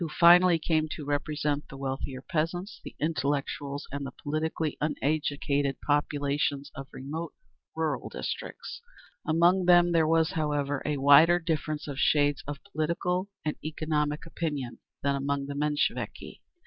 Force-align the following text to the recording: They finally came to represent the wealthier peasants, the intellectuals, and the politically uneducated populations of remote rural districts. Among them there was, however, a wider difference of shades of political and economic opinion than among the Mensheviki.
They 0.01 0.07
finally 0.19 0.57
came 0.57 0.89
to 0.93 1.05
represent 1.05 1.67
the 1.69 1.77
wealthier 1.77 2.23
peasants, 2.23 2.81
the 2.83 2.95
intellectuals, 2.99 3.87
and 3.91 4.03
the 4.03 4.11
politically 4.11 4.75
uneducated 4.81 5.79
populations 5.79 6.71
of 6.73 6.87
remote 6.91 7.35
rural 7.75 8.09
districts. 8.09 8.81
Among 9.27 9.65
them 9.65 9.91
there 9.91 10.07
was, 10.07 10.31
however, 10.31 10.81
a 10.87 10.97
wider 10.97 11.37
difference 11.37 11.87
of 11.87 11.99
shades 11.99 12.43
of 12.47 12.63
political 12.71 13.29
and 13.45 13.57
economic 13.63 14.25
opinion 14.25 14.79
than 15.03 15.13
among 15.15 15.45
the 15.45 15.53
Mensheviki. 15.53 16.41